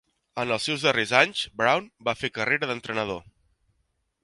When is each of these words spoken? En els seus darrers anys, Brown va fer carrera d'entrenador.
En 0.43 0.53
els 0.53 0.63
seus 0.69 0.85
darrers 0.85 1.13
anys, 1.19 1.43
Brown 1.61 1.85
va 2.09 2.17
fer 2.23 2.33
carrera 2.39 2.71
d'entrenador. 2.73 3.23